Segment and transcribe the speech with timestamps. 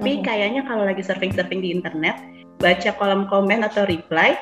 [0.00, 0.24] tapi mm-hmm.
[0.32, 2.16] kayaknya kalau lagi surfing-surfing di internet
[2.56, 4.32] baca kolom komen atau reply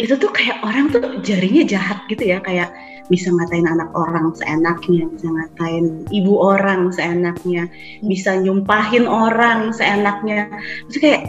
[0.00, 2.72] itu tuh kayak orang tuh jarinya jahat gitu ya kayak
[3.12, 7.68] bisa ngatain anak orang seenaknya bisa ngatain ibu orang seenaknya
[8.00, 10.48] bisa nyumpahin orang seenaknya
[10.88, 11.22] terus kayak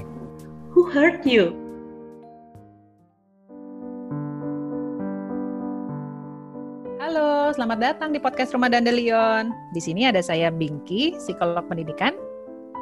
[0.71, 1.52] who hurt you
[7.04, 9.52] Halo, selamat datang di podcast Rumah Dandelion.
[9.75, 12.16] Di sini ada saya Binky, psikolog pendidikan,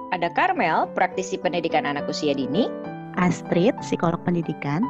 [0.09, 2.69] ada Karmel, praktisi pendidikan anak usia dini.
[3.17, 4.81] Astrid, psikolog pendidikan.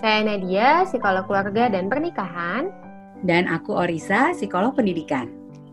[0.00, 2.72] Saya Nadia, psikolog keluarga dan pernikahan.
[3.20, 5.28] Dan aku Orisa, psikolog pendidikan.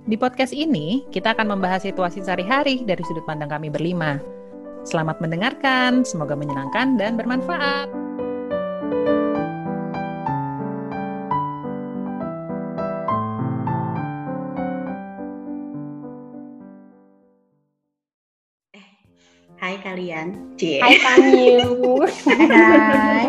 [0.07, 4.19] Di podcast ini, kita akan membahas situasi sehari-hari dari sudut pandang kami berlima.
[4.87, 8.06] Selamat mendengarkan, semoga menyenangkan dan bermanfaat.
[19.97, 20.53] Kalian.
[20.61, 20.77] Cie.
[20.77, 22.05] Hai Panyu.
[22.29, 23.25] Hai.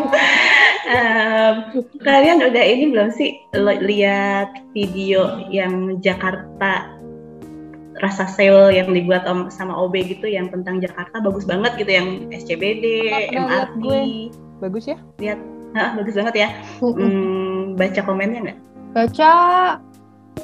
[0.93, 1.55] um,
[2.05, 6.93] kalian udah ini belum sih lihat video yang Jakarta
[8.05, 12.29] rasa sale yang dibuat om sama OB gitu yang tentang Jakarta bagus banget gitu yang
[12.29, 13.85] SCBD, MRT.
[14.61, 15.01] Bagus ya?
[15.17, 15.41] Lihat,
[15.73, 16.49] nah, bagus banget ya.
[16.85, 18.59] Hmm, baca komennya nggak?
[18.93, 19.31] Baca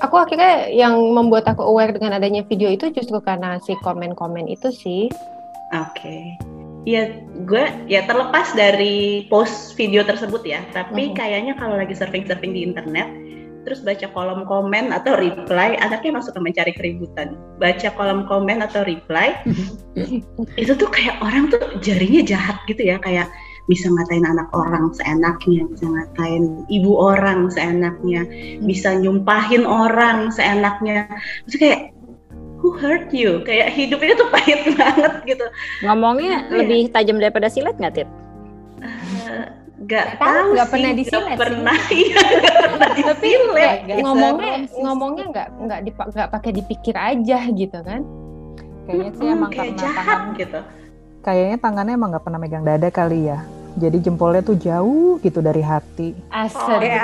[0.02, 4.74] aku akhirnya yang membuat aku aware dengan adanya video itu justru karena si komen-komen itu
[4.74, 5.08] sih
[5.84, 6.00] Oke.
[6.00, 6.24] Okay.
[6.86, 7.18] Ya,
[7.50, 11.18] gue ya terlepas dari post video tersebut ya, tapi mm-hmm.
[11.18, 13.10] kayaknya kalau lagi surfing-surfing di internet,
[13.66, 17.34] terus baca kolom komen atau reply, anaknya masuk ke mencari keributan.
[17.58, 19.34] Baca kolom komen atau reply,
[20.62, 23.26] itu tuh kayak orang tuh jarinya jahat gitu ya, kayak
[23.66, 28.30] bisa ngatain anak orang seenaknya, bisa ngatain ibu orang seenaknya,
[28.62, 31.10] bisa nyumpahin orang seenaknya.
[31.50, 31.80] Terus kayak
[32.60, 33.44] who hurt you?
[33.44, 35.46] Kayak hidupnya tuh pahit banget gitu.
[35.84, 36.58] Ngomongnya ya?
[36.64, 38.10] lebih tajam daripada silet nggak tit?
[38.82, 39.48] Uh,
[39.86, 42.24] Gak tahu nggak pernah disilet pernah iya
[42.80, 45.80] pernah tapi gak, ngomongnya ngomongnya nggak nggak
[46.16, 48.02] nggak pakai dipikir aja gitu kan?
[48.88, 50.60] Kayaknya sih emang kayak karena jahat tangan, gitu.
[51.22, 53.44] Kayaknya tangannya emang nggak pernah megang dada kali ya
[53.76, 56.16] jadi jempolnya tuh jauh gitu dari hati.
[56.32, 56.80] Asal.
[56.80, 57.04] Oh, ya.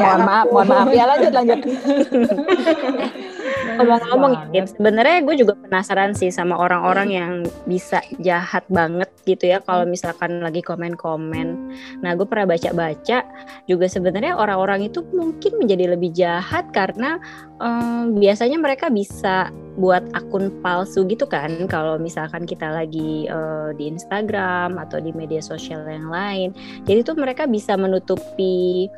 [0.00, 0.88] mohon maaf, mohon maaf.
[0.94, 1.60] Ya lanjut, lanjut.
[3.80, 4.32] Ngomong-ngomong,
[4.76, 7.32] sebenarnya gue juga penasaran sih sama orang-orang yang
[7.64, 11.72] bisa jahat banget gitu ya kalau misalkan lagi komen-komen.
[12.04, 13.24] Nah, gue pernah baca-baca
[13.64, 17.16] juga sebenarnya orang-orang itu mungkin menjadi lebih jahat karena
[17.56, 19.48] um, biasanya mereka bisa
[19.80, 25.40] buat akun palsu gitu kan kalau misalkan kita lagi uh, di Instagram atau di media
[25.40, 26.52] sosial yang lain.
[26.84, 28.90] Jadi tuh mereka bisa menutupi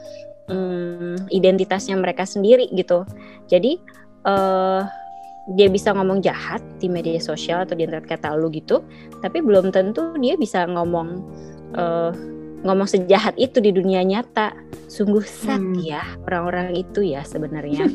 [0.50, 3.06] um, identitasnya mereka sendiri gitu.
[3.46, 3.78] Jadi
[4.26, 4.82] uh,
[5.58, 8.86] dia bisa ngomong jahat di media sosial atau di internet kata lu gitu,
[9.18, 11.08] tapi belum tentu dia bisa ngomong
[11.74, 12.14] uh,
[12.62, 14.54] ngomong sejahat itu di dunia nyata.
[14.86, 15.82] Sungguh sad hmm.
[15.82, 17.90] ya orang-orang itu ya sebenarnya.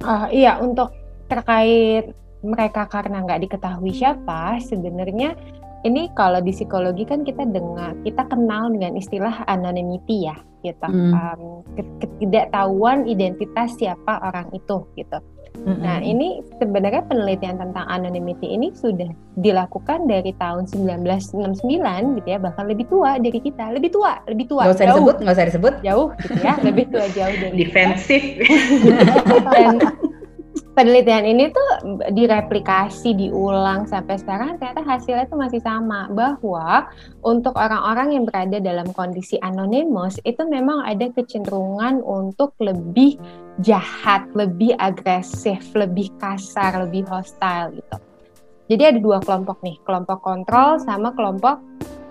[0.00, 0.92] Uh, iya untuk
[1.28, 5.38] terkait mereka karena nggak diketahui siapa sebenarnya
[5.82, 10.86] ini kalau di psikologi kan kita dengar kita kenal dengan istilah anonymity ya gitu.
[10.86, 11.10] Hmm.
[11.10, 11.42] um,
[11.74, 15.18] ketidaktahuan identitas siapa orang itu gitu.
[15.52, 19.06] Hmm nah ini sebenarnya penelitian tentang anonymity ini sudah
[19.36, 21.60] dilakukan dari tahun 1969
[22.18, 23.68] gitu ya bahkan lebih tua dari kita.
[23.74, 24.64] Lebih tua lebih tua.
[24.64, 24.96] Nggak usah jauh.
[24.96, 25.74] disebut nggak usah disebut.
[25.84, 28.22] Jauh gitu ya lebih tua jauh dari defensif.
[29.52, 29.76] Dan
[30.72, 31.68] penelitian ini tuh
[32.12, 36.88] direplikasi, diulang sampai sekarang ternyata hasilnya tuh masih sama bahwa
[37.24, 43.20] untuk orang-orang yang berada dalam kondisi anonimus itu memang ada kecenderungan untuk lebih
[43.60, 47.96] jahat, lebih agresif, lebih kasar, lebih hostile gitu.
[48.72, 51.60] Jadi ada dua kelompok nih, kelompok kontrol sama kelompok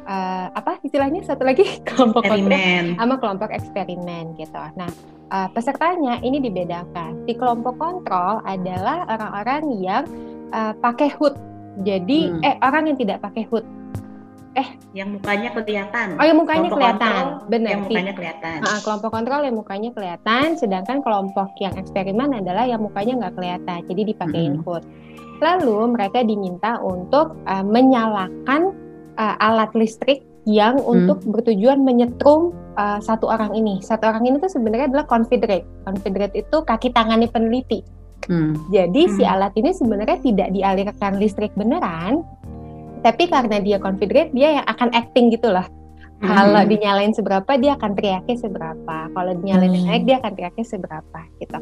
[0.06, 2.62] uh, apa istilahnya satu lagi kelompok kontrol
[2.98, 4.62] sama kelompok eksperimen gitu.
[4.78, 4.92] Nah
[5.32, 7.24] uh, pesertanya ini dibedakan.
[7.26, 10.04] Di kelompok kontrol adalah orang-orang yang
[10.52, 11.34] uh, pakai hood.
[11.88, 12.44] Jadi hmm.
[12.44, 13.64] eh orang yang tidak pakai hood.
[14.52, 16.20] Eh, yang mukanya kelihatan.
[16.20, 17.24] Oh, yang mukanya kelompok kelihatan.
[17.48, 17.72] Benar.
[17.72, 18.58] Yang mukanya kelihatan.
[18.68, 23.80] Uh, kelompok kontrol yang mukanya kelihatan, sedangkan kelompok yang eksperimen adalah yang mukanya nggak kelihatan.
[23.88, 24.64] Jadi dipakein hmm.
[24.68, 24.84] hood.
[25.40, 28.76] Lalu mereka diminta untuk uh, menyalakan
[29.16, 30.90] uh, alat listrik yang hmm.
[30.90, 33.78] untuk bertujuan menyetrum uh, satu orang ini.
[33.86, 35.66] Satu orang ini tuh sebenarnya adalah confederate.
[35.86, 37.86] Confederate itu kaki tangannya peneliti.
[38.26, 38.58] Hmm.
[38.70, 39.14] Jadi hmm.
[39.18, 42.26] si alat ini sebenarnya tidak dialirkan listrik beneran,
[43.02, 45.66] tapi karena dia confederate dia yang akan acting gitu loh.
[46.22, 48.98] Kalau dinyalain seberapa dia akan teriaknya seberapa.
[49.10, 49.90] Kalau dinyalain Hmm.
[49.90, 51.58] naik dia akan teriaknya seberapa gitu.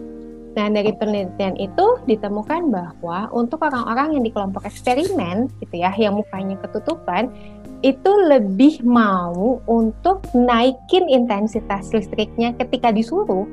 [0.59, 6.19] Nah dari penelitian itu ditemukan bahwa untuk orang-orang yang di kelompok eksperimen gitu ya, yang
[6.19, 7.31] mukanya ketutupan,
[7.79, 13.47] itu lebih mau untuk naikin intensitas listriknya ketika disuruh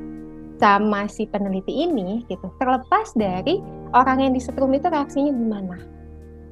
[0.59, 2.49] sama si peneliti ini gitu.
[2.59, 3.61] Terlepas dari
[3.93, 5.77] orang yang disetrum itu reaksinya gimana.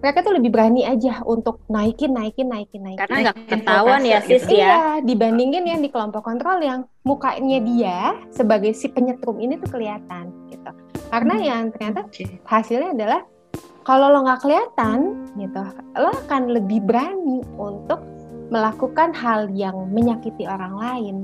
[0.05, 3.01] Mereka tuh lebih berani aja untuk naikin, naikin, naikin, naikin.
[3.01, 4.53] Karena nggak ketahuan ya sis gitu.
[4.53, 4.61] ya.
[4.61, 10.29] Iya, dibandingin yang di kelompok kontrol yang mukanya dia sebagai si penyetrum ini tuh kelihatan
[10.53, 10.71] gitu.
[11.09, 12.05] Karena yang ternyata
[12.45, 13.21] hasilnya adalah
[13.81, 15.61] kalau lo nggak kelihatan gitu,
[15.95, 17.99] lo akan lebih berani untuk
[18.47, 21.15] melakukan hal yang menyakiti orang lain.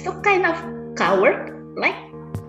[0.00, 0.56] So kind of
[0.94, 1.96] coward, like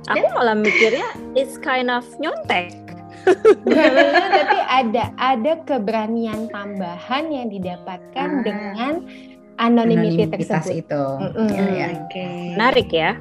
[0.09, 1.05] Aku malah mikirnya
[1.37, 2.73] it's kind of nyontek.
[3.21, 8.41] Sebenarnya tapi ada ada keberanian tambahan yang didapatkan Ah.
[8.41, 8.93] dengan
[9.61, 10.89] Anonimitas tersebut.
[10.89, 11.03] itu.
[11.21, 11.47] Mm-mm.
[11.53, 11.87] Ya, ya.
[12.01, 12.27] Oke.
[12.57, 13.13] Menarik ya.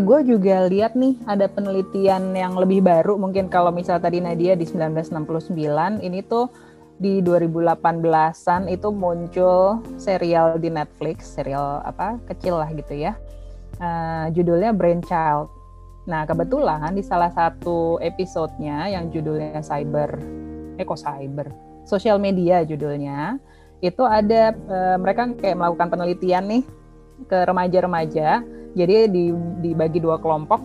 [0.00, 3.20] Gue Eh, juga lihat nih ada penelitian yang lebih baru.
[3.20, 6.48] Mungkin kalau misal tadi Nadia di 1969 ini tuh
[7.00, 13.16] di 2018-an itu muncul serial di Netflix serial apa kecil lah gitu ya.
[13.80, 15.48] Eh, judulnya Brainchild
[16.08, 20.16] nah kebetulan di salah satu episodenya yang judulnya Cyber
[20.80, 21.52] eh kok Cyber?
[21.84, 23.36] Social Media judulnya
[23.84, 26.62] itu ada eh, mereka kayak melakukan penelitian nih
[27.28, 28.40] ke remaja-remaja
[28.78, 30.62] jadi di- dibagi dua kelompok,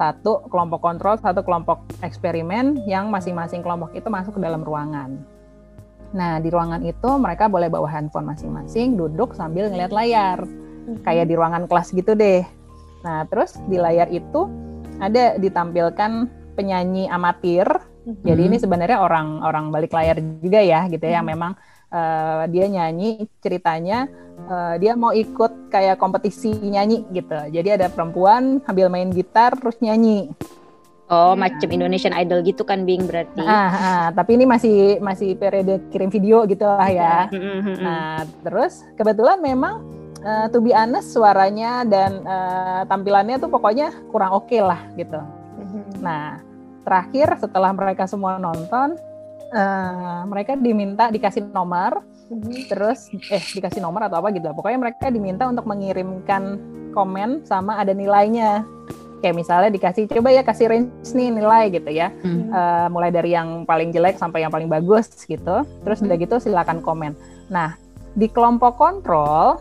[0.00, 5.20] satu kelompok kontrol, satu kelompok eksperimen yang masing-masing kelompok itu masuk ke dalam ruangan.
[6.16, 10.38] Nah di ruangan itu mereka boleh bawa handphone masing-masing, duduk sambil ngeliat layar,
[11.04, 12.42] kayak di ruangan kelas gitu deh.
[13.04, 14.48] Nah terus di layar itu
[15.02, 17.66] ada ditampilkan penyanyi amatir.
[18.04, 21.56] Jadi ini sebenarnya orang-orang balik layar juga ya gitu ya, yang memang
[21.94, 24.10] eh, dia nyanyi ceritanya
[24.50, 27.38] eh, dia mau ikut kayak kompetisi nyanyi gitu.
[27.54, 30.34] Jadi ada perempuan sambil main gitar terus nyanyi.
[31.12, 33.44] Oh, macam Indonesian Idol gitu kan Bing berarti.
[33.44, 37.28] Ah, ah, tapi ini masih masih periode kirim video gitu lah ya.
[37.28, 37.76] Mm, mm, mm.
[37.84, 39.84] Nah, terus kebetulan memang
[40.24, 45.20] eh, to be honest suaranya dan eh, tampilannya tuh pokoknya kurang oke lah gitu.
[46.00, 46.40] Nah,
[46.88, 48.96] terakhir setelah mereka semua nonton,
[49.52, 52.04] eh, mereka diminta dikasih nomor,
[52.70, 54.46] terus eh dikasih nomor atau apa gitu.
[54.48, 54.56] lah.
[54.56, 56.58] Pokoknya mereka diminta untuk mengirimkan
[56.96, 58.64] komen sama ada nilainya.
[59.20, 62.12] Kayak misalnya dikasih coba ya kasih range nih nilai gitu ya.
[62.22, 62.52] Hmm.
[62.52, 65.64] Eh, mulai dari yang paling jelek sampai yang paling bagus gitu.
[65.64, 67.16] Terus udah gitu silakan komen.
[67.48, 67.76] Nah,
[68.12, 69.58] di kelompok kontrol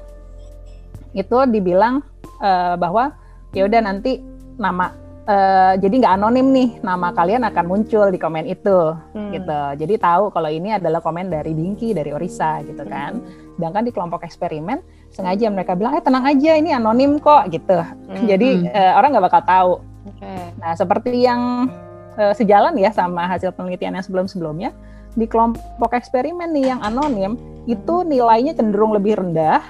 [1.15, 2.03] itu dibilang
[2.43, 3.15] eh, bahwa
[3.55, 4.19] ya udah nanti
[4.59, 9.31] nama eh, jadi nggak anonim nih nama kalian akan muncul di komen itu Hmm.
[9.31, 9.61] gitu.
[9.79, 13.23] Jadi tahu kalau ini adalah komen dari Dinky dari Orisa gitu kan.
[13.55, 14.83] Sedangkan di kelompok eksperimen
[15.13, 17.79] sengaja mereka bilang eh tenang aja ini anonim kok gitu.
[17.79, 18.25] Hmm.
[18.27, 18.75] Jadi Hmm.
[18.75, 19.73] eh, orang nggak bakal tahu.
[20.03, 20.33] Oke.
[20.59, 21.71] Nah, seperti yang
[22.13, 24.69] eh, sejalan ya sama hasil penelitian yang sebelum-sebelumnya,
[25.15, 29.61] di kelompok eksperimen nih yang anonim itu nilainya cenderung lebih rendah,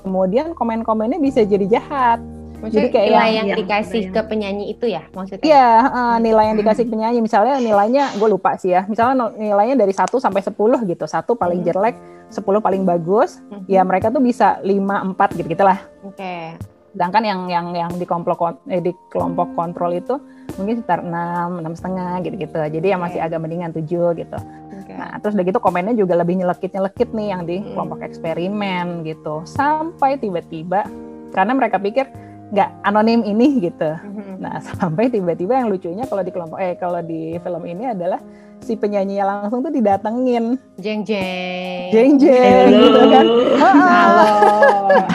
[0.00, 2.20] kemudian komen-komennya bisa jadi jahat.
[2.66, 4.14] Maksudnya Jadi kayak nilai yang- yang yang dikasih kebayang.
[4.16, 5.44] ke penyanyi itu ya maksudnya?
[5.46, 9.94] Iya, eh, nilai yang dikasih penyanyi, misalnya nilainya gue lupa sih ya, misalnya nilainya dari
[9.94, 11.68] 1 sampai 10 gitu, satu paling Hmm.
[11.68, 11.94] jelek,
[12.26, 15.78] 10 paling bagus, ya mereka tuh bisa 5, 4 gitu gitulah.
[16.02, 16.58] Oke.
[16.90, 18.34] Sedangkan yang yang yang di kelompok
[18.66, 20.18] eh, di kelompok kontrol itu
[20.56, 22.58] mungkin sekitar 6, 6 setengah gitu-gitu.
[22.58, 23.26] Jadi yang masih Oke.
[23.28, 24.38] agak mendingan 7 gitu.
[24.74, 24.90] Oke.
[24.90, 27.76] Nah, terus udah gitu komennya juga lebih nyelekit-nyelekit nih yang di Hmm.
[27.76, 29.44] kelompok eksperimen gitu.
[29.44, 30.88] Sampai tiba-tiba
[31.30, 32.08] karena mereka pikir
[32.54, 33.90] nggak anonim ini gitu.
[33.98, 34.38] Mhm.
[34.38, 38.20] Nah, sampai tiba-tiba yang lucunya kalau di kelompok eh kalau di film ini adalah
[38.62, 40.54] si penyanyinya langsung tuh didatengin.
[40.78, 41.90] Jeng jeng.
[41.90, 42.82] Jeng jeng Hello.
[42.86, 43.26] gitu kan.
[43.58, 44.28] Halo.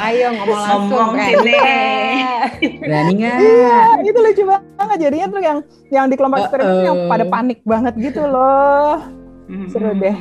[0.02, 0.82] Ayo ngomong langsung.
[0.92, 1.56] Ngomong sini.
[2.82, 3.38] Berani nggak?
[3.38, 5.58] Iya, itu lucu banget jadinya tuh yang
[5.94, 7.10] yang di kelompok eksperimen yang Uh-oh.
[7.10, 9.21] pada panik banget gitu loh.
[9.52, 9.68] Hmm.
[9.68, 10.16] Seru deh.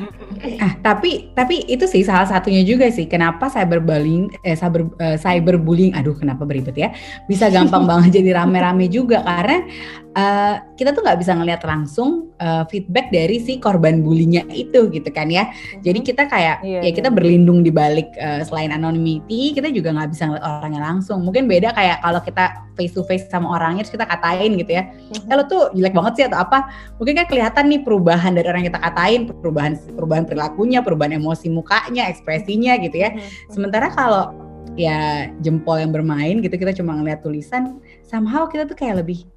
[0.59, 5.95] Ah, tapi tapi itu sih salah satunya juga sih kenapa cyberbullying eh cyber eh, cyberbullying
[5.95, 6.91] aduh kenapa beribet ya
[7.31, 9.63] bisa gampang banget jadi rame-rame juga karena
[10.11, 15.07] eh, kita tuh nggak bisa ngelihat langsung eh, feedback dari si korban bullyingnya itu gitu
[15.11, 15.47] kan ya.
[15.79, 16.91] Jadi kita kayak Iya, ya iya.
[16.91, 21.23] kita berlindung di balik eh, selain anonymity kita juga nggak bisa ngeliat orangnya langsung.
[21.23, 24.83] Mungkin beda kayak kalau kita face to face sama orangnya terus kita katain gitu ya.
[25.11, 26.67] Eh lo tuh jelek banget sih atau apa?
[26.99, 31.47] Mungkin kan kelihatan nih perubahan dari orang yang kita katain perubahan perubahan perilakunya perubahan emosi
[31.47, 33.15] mukanya ekspresinya gitu ya.
[33.47, 39.03] Sementara kalau ya jempol yang bermain gitu kita cuma ngeliat tulisan somehow kita tuh kayak
[39.03, 39.27] lebih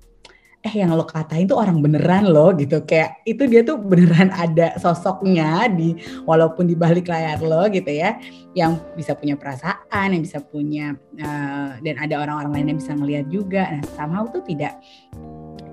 [0.64, 2.80] eh yang lo katain tuh orang beneran loh gitu.
[2.88, 5.92] Kayak itu dia tuh beneran ada sosoknya di
[6.24, 8.16] walaupun di balik layar lo gitu ya
[8.56, 13.26] yang bisa punya perasaan yang bisa punya uh, dan ada orang-orang lain yang bisa ngelihat
[13.28, 13.62] juga.
[13.76, 14.80] Nah somehow tuh tidak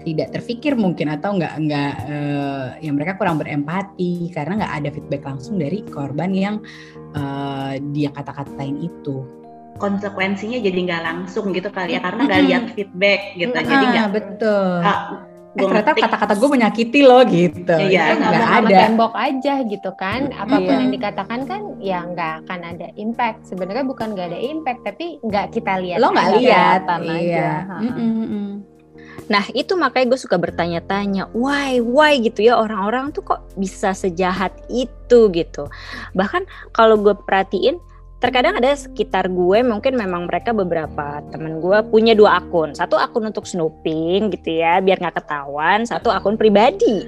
[0.02, 5.24] tidak terfikir mungkin atau nggak nggak uh, yang mereka kurang berempati karena nggak ada feedback
[5.24, 6.56] langsung dari korban yang
[7.16, 9.41] uh, dia kata-katain itu
[9.78, 13.72] konsekuensinya jadi nggak langsung gitu kali ya karena nggak lihat feedback gitu mm -hmm.
[13.72, 14.72] jadi nggak betul.
[14.82, 15.00] Ah,
[15.58, 17.76] eh, ternyata kata-kata gue menyakiti lo gitu.
[17.76, 18.18] Iya.
[18.18, 18.78] Nggak ada.
[18.88, 20.30] tembok aja gitu kan.
[20.36, 20.82] Apa pun iya.
[20.86, 23.50] yang dikatakan kan ya nggak akan ada impact.
[23.50, 26.82] Sebenarnya bukan nggak ada impact tapi nggak kita lihat lo nggak lihat.
[27.02, 27.18] iya.
[27.18, 27.50] aja.
[27.82, 28.50] Mm -mm.
[29.32, 32.20] Nah itu makanya gue suka bertanya-tanya, why, why?
[32.20, 32.60] gitu ya.
[32.60, 35.72] Orang-orang tuh kok bisa sejahat itu gitu.
[36.12, 36.44] Bahkan
[36.76, 37.80] kalau gue perhatiin
[38.22, 42.78] terkadang ada sekitar gue mungkin memang mereka beberapa temen gue punya dua akun.
[42.78, 45.84] Satu akun untuk snooping gitu ya biar nggak ketahuan.
[45.90, 47.02] Satu akun pribadi.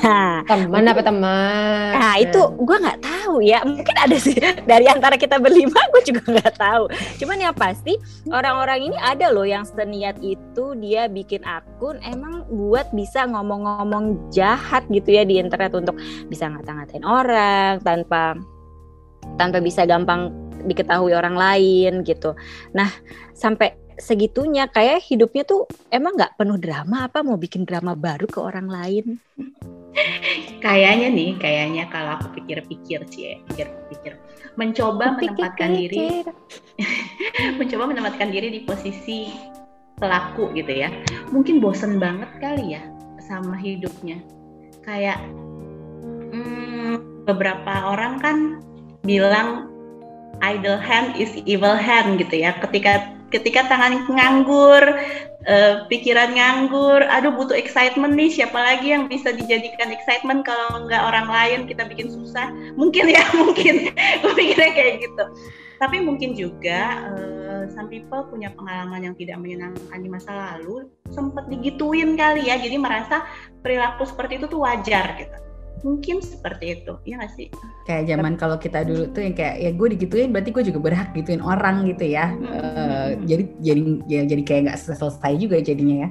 [0.00, 3.66] Nah teman apa teman nah itu gue nggak tahu ya.
[3.66, 4.38] Mungkin ada sih.
[4.62, 6.86] Dari antara kita berlima gue juga nggak tahu.
[7.18, 7.98] Cuman yang pasti
[8.30, 14.86] orang-orang ini ada loh yang seniat itu dia bikin akun emang buat bisa ngomong-ngomong jahat
[14.86, 15.98] gitu ya di internet untuk
[16.30, 18.38] bisa ngata-ngatain orang tanpa
[19.36, 20.32] tanpa bisa gampang
[20.64, 22.36] diketahui orang lain gitu.
[22.76, 22.90] Nah
[23.32, 28.40] sampai segitunya kayak hidupnya tuh emang nggak penuh drama apa mau bikin drama baru ke
[28.40, 29.20] orang lain?
[30.60, 34.12] kayaknya nih, kayaknya kalau aku pikir-pikir sih, ya, pikir-pikir,
[34.54, 35.90] mencoba pikir, menempatkan pikir.
[35.90, 36.06] diri,
[37.58, 39.32] mencoba menempatkan diri di posisi
[39.98, 40.88] pelaku gitu ya.
[41.32, 42.82] Mungkin bosen banget kali ya
[43.24, 44.20] sama hidupnya.
[44.84, 45.20] Kayak
[46.32, 48.36] hmm, beberapa orang kan
[49.04, 49.69] bilang
[50.40, 52.56] idle hand is evil hand gitu ya.
[52.58, 54.82] Ketika ketika tangan nganggur,
[55.46, 61.00] uh, pikiran nganggur, aduh butuh excitement nih, siapa lagi yang bisa dijadikan excitement kalau nggak
[61.00, 62.50] orang lain kita bikin susah?
[62.74, 63.94] Mungkin ya, mungkin.
[64.20, 65.24] Gue pikirnya kayak gitu.
[65.80, 71.48] Tapi mungkin juga uh, some people punya pengalaman yang tidak menyenangkan di masa lalu, sempat
[71.48, 73.24] digituin kali ya, jadi merasa
[73.64, 75.49] perilaku seperti itu tuh wajar gitu
[75.82, 77.48] mungkin seperti itu ya nggak sih?
[77.88, 81.08] Kayak zaman kalau kita dulu tuh yang kayak ya gue digituin berarti gue juga berhak
[81.16, 82.32] gituin orang gitu ya.
[82.32, 82.46] Hmm.
[82.52, 86.10] uh, jadi jadi ya jadi kayak nggak selesai juga jadinya ya.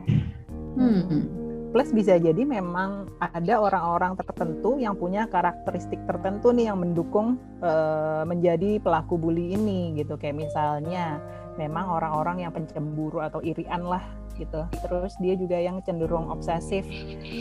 [0.80, 1.28] Hmm.
[1.70, 8.26] plus bisa jadi memang ada orang-orang tertentu yang punya karakteristik tertentu nih yang mendukung uh,
[8.26, 10.18] menjadi pelaku bully ini gitu.
[10.18, 11.22] Kayak misalnya
[11.62, 14.02] memang orang-orang yang pencemburu atau irian lah
[14.40, 14.66] gitu.
[14.82, 16.88] Terus dia juga yang cenderung obsesif.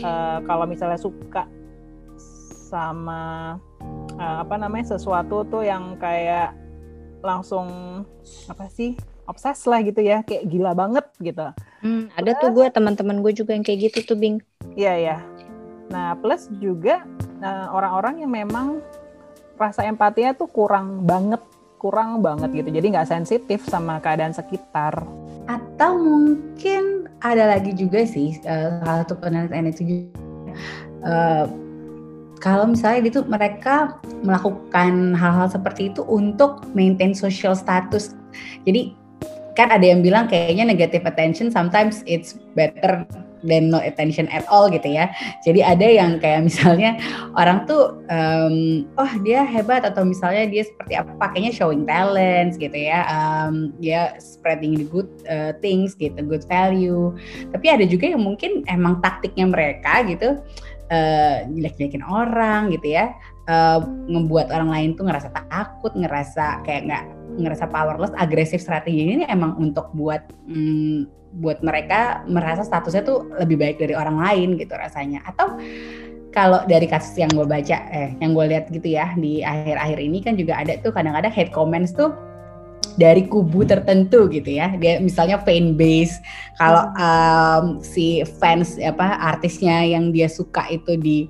[0.05, 1.49] Uh, kalau misalnya suka
[2.69, 3.57] sama
[4.21, 6.53] uh, apa namanya sesuatu tuh yang kayak
[7.25, 7.67] langsung
[8.45, 8.93] apa sih
[9.25, 11.49] obses lah gitu ya kayak gila banget gitu.
[11.81, 14.37] Hmm, ada plus, tuh gue teman-teman gue juga yang kayak gitu tuh Bing.
[14.77, 15.17] Iya ya.
[15.89, 17.05] Nah plus juga
[17.41, 18.81] eh, orang-orang yang memang
[19.59, 21.43] rasa empatinya tuh kurang banget,
[21.77, 22.69] kurang banget gitu.
[22.73, 25.03] Jadi nggak sensitif sama keadaan sekitar.
[25.45, 30.07] Atau mungkin ada lagi juga sih uh, salah satu penelitian itu
[31.03, 31.43] uh,
[32.39, 38.15] kalau misalnya itu mereka melakukan hal-hal seperti itu untuk maintain social status.
[38.63, 38.95] Jadi
[39.59, 43.03] kan ada yang bilang kayaknya negative attention sometimes it's better
[43.43, 45.11] than no attention at all gitu ya.
[45.43, 46.99] Jadi ada yang kayak misalnya
[47.35, 52.75] orang tuh um, oh dia hebat atau misalnya dia seperti apa pakainya showing talents gitu
[52.75, 53.07] ya.
[53.07, 57.15] Um, dia spreading the good uh, things gitu, good value.
[57.51, 60.39] Tapi ada juga yang mungkin emang taktiknya mereka gitu
[60.89, 63.13] uh, jelek-jelekin orang gitu ya.
[63.49, 67.03] Uh, ngebuat orang lain tuh ngerasa takut ngerasa kayak nggak
[67.39, 68.13] ngerasa powerless.
[68.17, 73.93] Agresif strategi ini emang untuk buat mm, buat mereka merasa statusnya tuh lebih baik dari
[73.93, 75.21] orang lain gitu rasanya.
[75.25, 75.57] Atau
[76.29, 80.17] kalau dari kasus yang gue baca eh yang gue lihat gitu ya di akhir-akhir ini
[80.21, 82.13] kan juga ada tuh kadang-kadang hate comments tuh
[82.95, 84.73] dari kubu tertentu gitu ya.
[84.79, 86.17] Dia misalnya fan base
[86.57, 91.27] kalau um, si fans apa artisnya yang dia suka itu di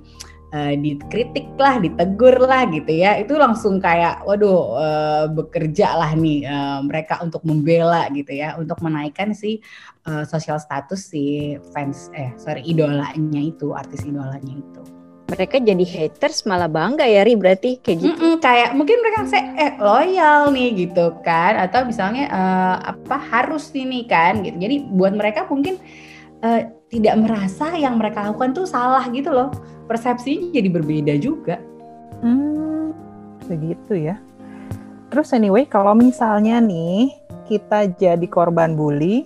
[0.53, 3.17] uh, dikritik lah, ditegur lah gitu ya.
[3.17, 8.79] Itu langsung kayak waduh uh, bekerja lah nih uh, mereka untuk membela gitu ya, untuk
[8.85, 9.59] menaikkan si
[10.05, 14.81] uh, sosial status si fans eh sorry idolanya itu, artis idolanya itu.
[15.29, 17.77] Mereka jadi haters malah bangga ya Ri berarti.
[17.85, 18.17] Kayak gitu.
[18.17, 21.59] Mm kayak mungkin mereka saya eh loyal nih gitu kan.
[21.59, 24.57] Atau misalnya uh, apa harus ini kan gitu.
[24.57, 25.77] Jadi buat mereka mungkin
[26.41, 29.53] uh, tidak merasa yang mereka lakukan tuh salah gitu loh.
[29.85, 31.61] Persepsinya jadi berbeda juga.
[32.23, 32.69] Hmm
[33.49, 34.15] begitu ya.
[35.09, 37.09] Terus anyway kalau misalnya nih
[37.49, 39.25] kita jadi korban bully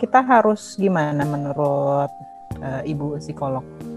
[0.00, 2.08] kita harus gimana menurut
[2.64, 3.91] uh, ibu psikolog?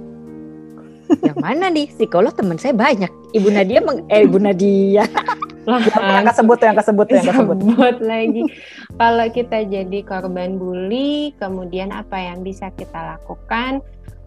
[1.22, 1.88] Yang mana nih?
[1.94, 3.12] Psikolog teman saya banyak.
[3.34, 5.06] Ibu Nadia meng eh Ibu Nadia.
[5.66, 7.58] yang kesebut yang kesebut yang kesebut.
[7.58, 8.44] Sebut lagi.
[8.96, 13.82] Kalau kita jadi korban bully, kemudian apa yang bisa kita lakukan?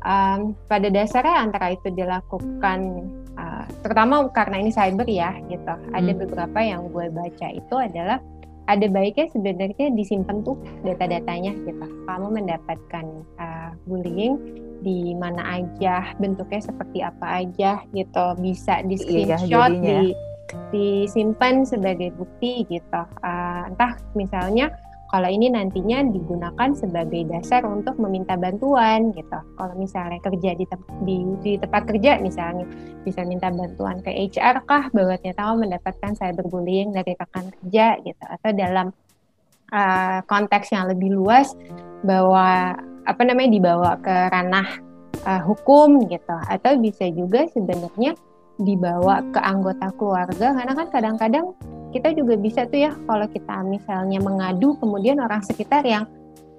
[0.06, 5.75] Um, pada dasarnya antara itu dilakukan uh, terutama karena ini cyber ya gitu.
[5.90, 6.20] Ada Hmm.
[6.23, 8.23] beberapa yang gue baca itu adalah
[8.68, 10.54] ada baiknya sebenarnya disimpan tuh
[10.87, 11.87] data-datanya gitu.
[12.06, 13.04] Kamu mendapatkan
[13.42, 14.38] uh, bullying
[14.82, 18.25] di mana aja, bentuknya seperti apa aja gitu.
[18.38, 19.82] Bisa di Iya, screenshot, jadinya.
[19.82, 19.99] di
[20.73, 23.02] disimpan sebagai bukti gitu.
[23.20, 24.73] Uh, entah misalnya
[25.08, 29.40] kalau ini nantinya digunakan sebagai dasar untuk meminta bantuan gitu.
[29.56, 32.68] Kalau misalnya kerja di, tem- di, di tempat kerja misalnya
[33.08, 38.25] bisa minta bantuan ke HR kah bahwa ternyata kamu mendapatkan cyberbullying dari rekan kerja gitu
[38.25, 38.92] atau dalam
[39.73, 41.53] uh, konteks yang lebih luas
[42.05, 42.77] bahwa
[43.09, 44.69] apa namanya dibawa ke ranah
[45.25, 46.37] uh, hukum gitu.
[46.49, 48.15] Atau bisa juga sebenarnya
[48.59, 51.55] dibawa ke anggota keluarga karena kan kadang-kadang
[51.95, 56.05] kita juga bisa tuh ya kalau kita misalnya mengadu kemudian orang sekitar yang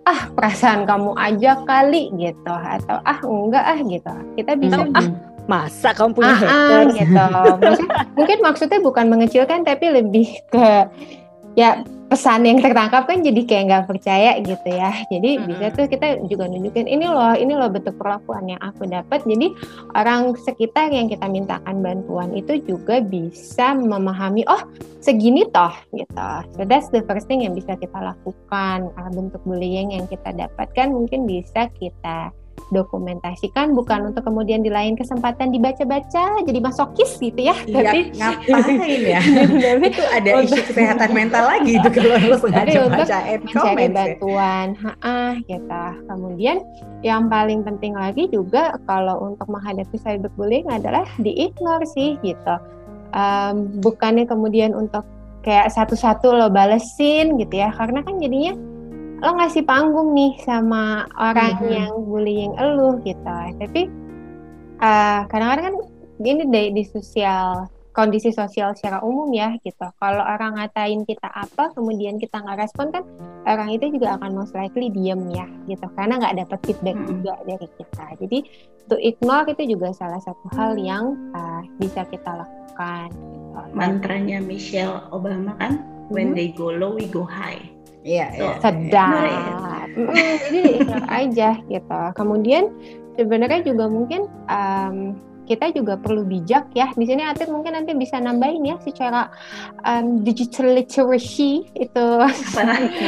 [0.08, 2.54] ah perasaan kamu aja kali gitu.
[2.54, 4.14] Atau ah enggak ah gitu.
[4.40, 4.96] Kita bisa Hmm.
[4.98, 5.08] ah
[5.50, 7.24] Masa kamu punya ah, ah, gitu.
[7.58, 10.86] Maksudnya, mungkin maksudnya bukan mengecilkan tapi lebih ke
[11.58, 14.92] ya pesan yang tertangkap kan jadi kayak nggak percaya gitu ya.
[15.08, 15.48] Jadi Mm-mm.
[15.48, 19.22] bisa tuh kita juga nunjukin ini loh ini loh bentuk perlakuan yang aku dapat.
[19.24, 19.54] Jadi
[19.94, 24.66] orang sekitar yang kita mintakan bantuan itu juga bisa memahami oh
[25.00, 26.30] segini toh gitu.
[26.58, 28.90] So that's the first thing yang bisa kita lakukan.
[29.14, 32.34] Bentuk bullying yang kita dapatkan mungkin bisa kita
[32.70, 39.02] dokumentasikan bukan untuk kemudian di lain kesempatan dibaca-baca jadi masokis gitu ya Iya, tapi ngapain
[39.04, 39.22] ya?
[39.76, 43.42] tapi itu ada isu kesehatan mental lagi itu kalau lu Tapi sengaja untuk baca ad
[43.44, 43.96] mencari comments ya.
[43.96, 46.58] bantuan ha gitu kemudian
[47.00, 52.56] yang paling penting lagi juga kalau untuk menghadapi cyberbullying adalah di-ignore sih gitu
[53.10, 55.02] Em, bukannya kemudian untuk
[55.42, 58.54] kayak satu-satu lo balesin gitu ya karena kan jadinya
[59.20, 61.70] lo ngasih panggung nih sama orang Mhm.
[61.70, 63.92] yang bullying elu gitu tapi
[64.80, 65.76] eh, kadang-kadang kan
[66.20, 71.76] gini deh di sosial kondisi sosial secara umum ya gitu kalau orang ngatain kita apa
[71.76, 73.04] kemudian kita nggak respon kan
[73.44, 77.08] orang itu juga akan most likely diem ya gitu karena nggak dapat feedback Mhm.
[77.12, 78.38] juga dari kita jadi
[78.88, 83.60] to ignore itu juga salah satu hal yang uh, bisa kita lakukan gitu.
[83.76, 86.36] Mantranya Michelle Obama kan, when Mhm.
[86.36, 87.60] they go low, we go high.
[88.04, 88.54] Iya, iya.
[88.64, 89.88] sedap.
[89.96, 90.62] Mm, jadi
[91.24, 92.02] aja gitu.
[92.16, 92.72] Kemudian
[93.20, 96.94] sebenarnya juga mungkin um, kita juga perlu bijak ya.
[96.94, 99.34] Di sini Atit mungkin nanti bisa nambahin ya secara
[99.82, 102.08] um, digital literacy itu.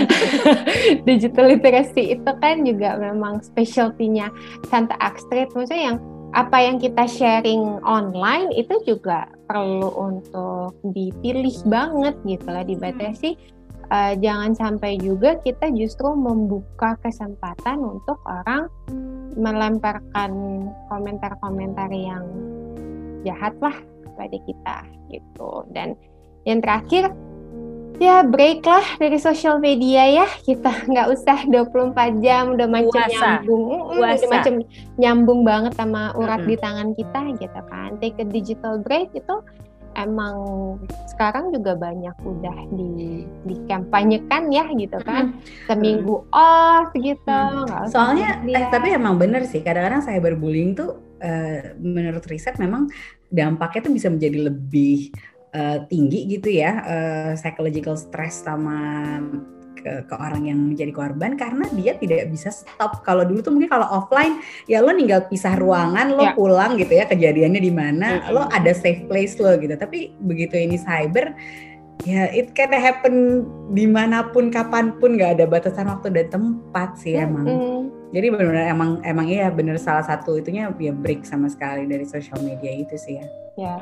[1.08, 4.34] Digital literacy itu kan juga memang specialty-nya
[4.68, 5.54] Santa Astrid.
[5.54, 5.98] Maksudnya yang
[6.32, 12.66] apa yang kita sharing online itu juga perlu untuk dipilih banget gitu lah.
[12.66, 13.38] Dibatasi
[13.92, 18.72] Eh, jangan sampai juga kita justru membuka kesempatan untuk orang
[19.36, 20.32] melemparkan
[20.88, 22.24] komentar-komentar yang
[23.28, 23.76] jahat lah
[24.08, 24.78] kepada kita
[25.12, 25.68] gitu.
[25.76, 26.00] Dan
[26.48, 27.12] yang terakhir
[28.00, 30.28] ya break lah dari sosial media ya.
[30.40, 33.44] Kita nggak usah 24 jam udah macam Puasa.
[33.44, 33.64] nyambung.
[33.92, 34.54] Mm, udah macam
[34.96, 36.52] nyambung banget sama urat Mm-mm.
[36.52, 38.00] di tangan kita gitu kan.
[38.00, 39.36] Take a digital break itu
[39.96, 40.36] emang
[41.12, 45.38] sekarang juga banyak udah di dikampanyekan ya gitu kan.
[45.68, 47.22] Seminggu off gitu.
[47.28, 47.88] Hmm.
[47.88, 49.64] Soalnya, eh, tapi emang bener sih.
[49.64, 52.90] Kadang-kadang cyberbullying tuh, eh, menurut riset memang
[53.32, 55.12] dampaknya tuh bisa menjadi lebih
[55.52, 59.20] eh, tinggi gitu ya, eh, psychological stress sama
[59.82, 63.02] ke, ke orang yang menjadi korban karena dia tidak bisa stop.
[63.02, 66.34] Kalau dulu tuh mungkin kalau offline ya lo tinggal pisah ruangan, lo Ya.
[66.38, 68.32] pulang gitu ya kejadiannya di mana, Mm-mm.
[68.32, 69.74] lo ada safe place lo gitu.
[69.76, 71.34] Tapi begitu ini cyber
[72.02, 73.46] ya it can happen
[73.78, 77.46] di mana pun kapan pun nggak ada batasan waktu dan tempat sih emang.
[78.12, 82.40] Jadi benar-benar emang emang iya bener salah satu itunya ya break sama sekali dari social
[82.44, 83.28] media itu sih ya
[83.60, 83.76] ya.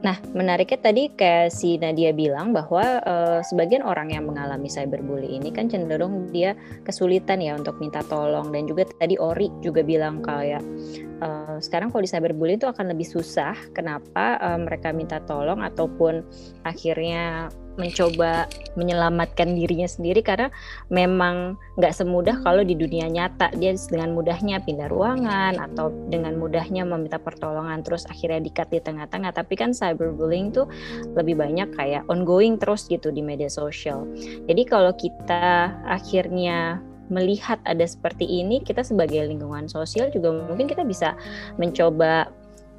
[0.00, 5.52] Nah, menariknya tadi kayak si Nadia bilang bahwa eh, sebagian orang yang mengalami cyberbully ini
[5.52, 10.64] kan cenderung dia kesulitan ya untuk minta tolong dan juga tadi Ori juga bilang kayak
[11.20, 13.54] eh, sekarang kalau di cyberbully itu akan lebih susah.
[13.76, 16.24] Kenapa eh, mereka minta tolong ataupun
[16.64, 18.44] akhirnya mencoba
[18.76, 20.52] menyelamatkan dirinya sendiri karena
[20.92, 23.48] memang nggak semudah kalau di dunia nyata.
[23.56, 29.32] Dia dengan mudahnya pindah ruangan atau dengan mudahnya meminta pertolongan terus akhirnya dikat di tengah-tengah.
[29.32, 30.68] Tapi kan cyberbullying tuh
[31.16, 34.04] lebih banyak kayak ongoing terus gitu di media sosial.
[34.44, 40.86] Jadi kalau kita akhirnya melihat ada seperti ini, kita sebagai lingkungan sosial juga mungkin kita
[40.86, 41.18] bisa
[41.58, 42.30] mencoba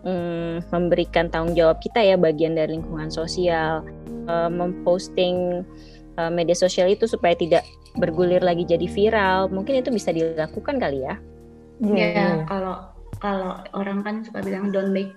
[0.05, 3.85] um, memberikan tanggung jawab kita ya bagian dari lingkungan sosial,
[4.27, 5.65] uh, memposting
[6.17, 7.63] uh, media sosial itu supaya tidak
[7.97, 9.51] bergulir lagi jadi viral.
[9.51, 11.15] Mungkin itu bisa dilakukan kali ya.
[11.81, 15.13] Iya, yeah, kalau kalau orang kan suka bilang don't make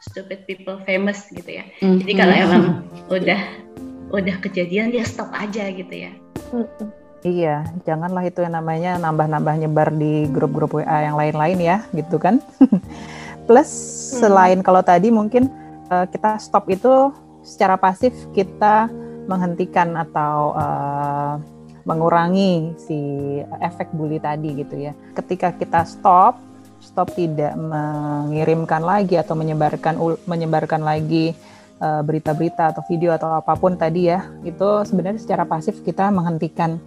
[0.00, 1.64] stupid people famous gitu ya.
[1.80, 1.98] Mm-hmm.
[2.04, 2.64] Jadi kalau emang
[3.08, 3.40] udah
[4.12, 6.12] udah kejadian dia stop aja gitu ya.
[7.26, 12.38] Iya, janganlah itu yang namanya nambah-nambah nyebar di grup-grup WA yang lain-lain ya, gitu kan.
[13.46, 14.18] Plus hmm.
[14.20, 15.48] selain kalau tadi mungkin
[15.88, 17.14] uh, kita stop itu
[17.46, 18.90] secara pasif kita
[19.26, 21.38] menghentikan atau uh,
[21.86, 22.98] mengurangi si
[23.62, 24.92] efek bully tadi gitu ya.
[25.14, 26.42] Ketika kita stop,
[26.82, 29.94] stop tidak mengirimkan lagi atau menyebarkan
[30.26, 31.32] menyebarkan lagi
[31.78, 36.10] eh, berita-berita uh, atau video atau apa pun tadi ya, itu sebenarnya secara pasif kita
[36.10, 36.82] menghentikan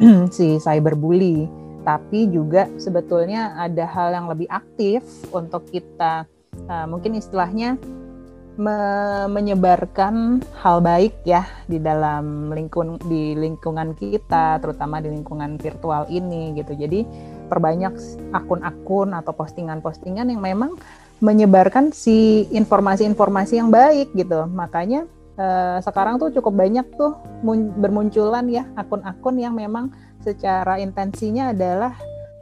[0.36, 1.44] si cyberbully,
[1.88, 5.00] tapi juga sebetulnya ada hal yang lebih aktif
[5.32, 6.28] untuk kita
[6.68, 7.80] uh, mungkin istilahnya
[8.60, 8.76] me
[9.30, 16.58] menyebarkan hal baik ya di dalam lingkung di lingkungan kita, terutama di lingkungan virtual ini
[16.58, 16.74] gitu.
[16.74, 17.06] Jadi
[17.46, 17.94] perbanyak
[18.34, 20.74] akun-akun atau postingan-postingan yang memang
[21.22, 24.42] menyebarkan si informasi-informasi yang baik gitu.
[24.50, 25.06] Makanya
[25.38, 27.14] Eh, sekarang tuh cukup banyak tuh
[27.78, 31.94] bermunculan ya akun-akun yang memang secara intensinya adalah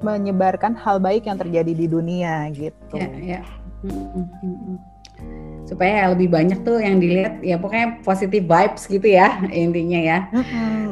[0.05, 2.97] menyebarkan hal baik yang terjadi di dunia gitu.
[2.97, 3.41] Ya, ya.
[5.67, 10.19] Supaya lebih banyak tuh yang dilihat ya pokoknya positive vibes gitu ya intinya ya.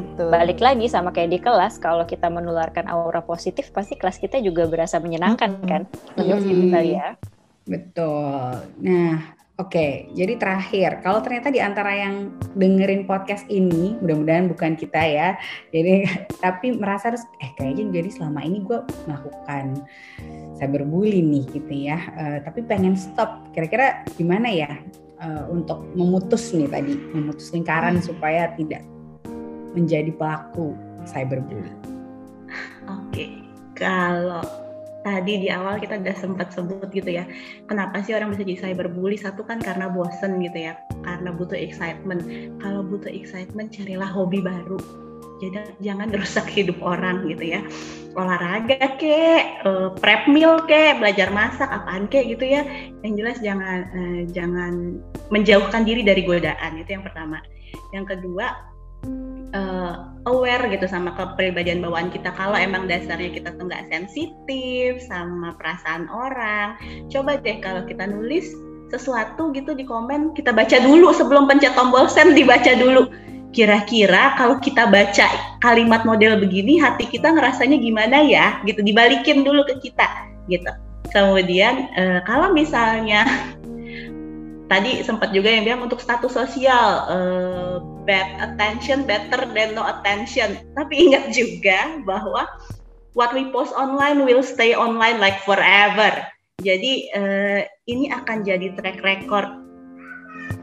[0.01, 0.29] Betul.
[0.33, 4.65] Balik lagi sama kayak di kelas kalau kita menularkan aura positif pasti kelas kita juga
[4.65, 5.83] berasa menyenangkan kan.
[6.17, 6.75] Menurut hmm.
[6.81, 7.13] ya.
[7.65, 8.61] Betul.
[8.81, 14.99] Nah, Oke, jadi terakhir, kalau ternyata di antara yang dengerin podcast ini, mudah-mudahan bukan kita
[14.99, 15.39] ya,
[15.71, 16.03] jadi
[16.43, 19.79] tapi merasa harus, eh kayaknya jadi selama ini gue melakukan
[20.59, 24.75] cyberbully nih gitu ya, uh, tapi pengen stop, kira-kira gimana ya
[25.23, 28.83] uh, untuk memutus nih tadi, memutus lingkaran supaya tidak
[29.71, 30.75] menjadi pelaku
[31.07, 31.71] cyberbully?
[32.91, 33.39] Oke,
[33.71, 34.64] kalau
[35.05, 37.29] tadi di awal kita udah sempat sebut gitu ya
[37.69, 39.21] kenapa sih orang bisa jadi cyberbully?
[39.21, 40.73] Satu kan karena bosen gitu ya
[41.05, 42.25] karena butuh excitement.
[42.57, 44.81] Kalau butuh excitement carilah hobi baru.
[45.35, 47.61] Jadi jangan merusak hidup orang gitu ya.
[48.15, 52.65] Olahraga kek uh, prep meal kek belajar masak apaan kek gitu ya.
[53.05, 54.73] Yang jelas jangan uh, jangan
[55.29, 57.43] menjauhkan diri dari godaan itu yang pertama.
[57.91, 58.74] Yang kedua
[59.53, 62.33] uh, aware gitu sama kepribadian bawaan kita.
[62.33, 66.79] Kalau emang dasarnya kita tuh nggak sensitif sama perasaan orang
[67.13, 68.49] coba deh kalau kita nulis
[68.89, 73.11] sesuatu gitu di komen kita baca dulu sebelum pencet tombol send dibaca dulu.
[73.55, 75.31] Kira-kira kalau kita baca
[75.63, 78.59] kalimat model begini hati kita ngerasanya gimana ya?
[78.67, 80.07] Gitu dibalikin dulu ke kita
[80.51, 80.71] gitu.
[81.13, 83.23] Kemudian uh, kalau misalnya
[84.67, 87.75] tadi sempat juga yang bilang untuk status sosial uh,
[88.05, 90.57] bad attention better than no attention.
[90.73, 92.45] Tapi ingat juga bahwa
[93.17, 96.11] what we post online will stay online like forever.
[96.63, 99.49] Jadi uh, ini akan jadi track record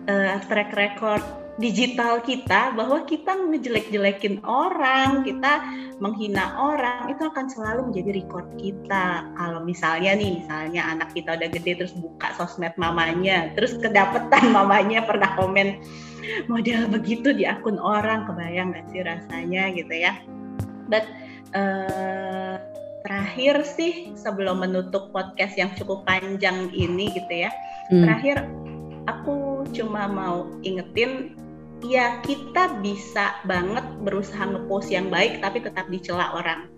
[0.09, 1.21] uh, track record
[1.61, 5.61] digital kita bahwa kita ngejelek-jelekin orang, kita
[6.01, 9.29] menghina orang itu akan selalu menjadi record kita.
[9.37, 15.05] Kalau misalnya nih, misalnya anak kita udah gede terus buka sosmed mamanya, terus kedapetan mamanya
[15.05, 15.77] pernah komen
[16.49, 20.17] model begitu di akun orang, kebayang gak sih rasanya gitu ya.
[20.89, 21.05] But
[21.53, 22.57] uh,
[23.05, 27.51] terakhir sih sebelum menutup podcast yang cukup panjang ini gitu ya,
[27.93, 28.09] hmm.
[28.09, 28.37] terakhir
[29.73, 31.35] cuma mau ingetin
[31.83, 36.71] ya kita bisa banget berusaha ngepost yang baik tapi tetap dicela orang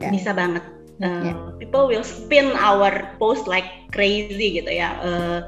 [0.00, 0.08] yeah.
[0.08, 0.64] bisa banget
[1.04, 1.36] uh, yeah.
[1.60, 5.38] people will spin our post like crazy gitu ya uh,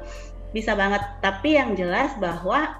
[0.53, 2.77] bisa banget tapi yang jelas bahwa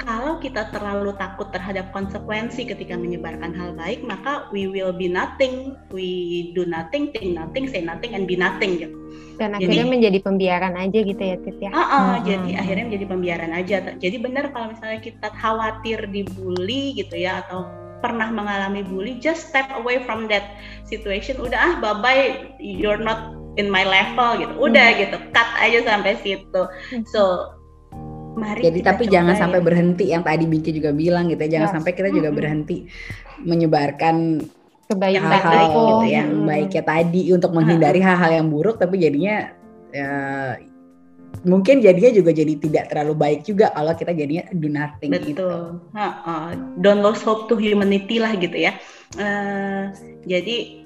[0.00, 5.74] kalau kita terlalu takut terhadap konsekuensi ketika menyebarkan hal baik, maka we will be nothing,
[5.90, 8.96] we do nothing, think nothing, say nothing, and be nothing gitu.
[9.36, 11.70] Dan akhirnya jadi, menjadi pembiaran aja gitu ya, Tit ya.
[11.72, 12.16] Uh, uh, hmm.
[12.24, 13.76] Jadi akhirnya menjadi pembiaran aja.
[13.96, 17.68] Jadi benar kalau misalnya kita khawatir dibully gitu ya, atau
[18.00, 20.56] pernah mengalami bully, just step away from that
[20.88, 21.36] situation.
[21.40, 22.24] Udah ah, bye bye,
[22.60, 24.52] you're not in my level gitu.
[24.56, 24.98] Udah hmm.
[25.04, 26.62] gitu, cut aja sampai situ.
[26.92, 27.04] Hmm.
[27.08, 27.55] So
[28.36, 29.40] Mari Jadi tapi jangan ya.
[29.48, 31.50] sampai berhenti yang tadi Biki juga bilang gitu ya.
[31.56, 31.74] Jangan yes.
[31.80, 32.84] sampai kita juga berhenti
[33.40, 34.44] menyebarkan
[34.86, 36.46] kebaikan hal-hal gitu yang hmm.
[36.46, 39.50] baiknya tadi untuk menghindari hal-hal yang buruk tapi jadinya
[39.90, 40.14] ya
[41.42, 45.26] mungkin jadinya juga jadi tidak terlalu baik juga kalau kita jadinya do nothing Betul.
[45.26, 45.48] gitu.
[45.98, 46.54] Ha.
[46.80, 48.78] Don't lose hope to humanity lah gitu ya.
[49.18, 49.82] Eh,
[50.24, 50.85] jadi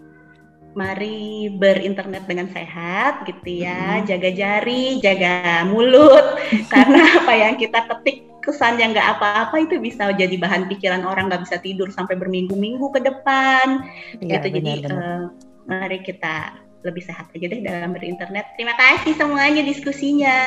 [0.75, 4.03] mari berinternet dengan sehat gitu ya.
[4.07, 6.39] Jaga jari, jaga mulut.
[6.73, 11.29] Karena apa yang kita ketik kesan yang nggak apa-apa itu bisa jadi bahan pikiran orang
[11.29, 13.85] nggak bisa tidur sampai berminggu-minggu ke depan.
[14.23, 14.47] Iya, gitu.
[14.59, 15.05] Jadi benar-benar.
[15.05, 15.23] eh,
[15.69, 16.37] mari kita
[16.81, 18.57] lebih sehat aja deh dalam berinternet.
[18.57, 20.39] Terima kasih semuanya diskusinya.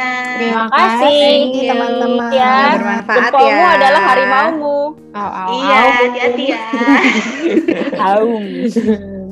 [0.41, 1.69] Terima kasih.
[1.69, 2.31] Teman-teman.
[2.33, 3.75] Ya, Bermanfaat jempolmu ya.
[3.77, 4.79] adalah harimaumu.
[5.13, 6.63] Au, au, Iya, hati-hati ya.
[8.17, 8.43] Aum.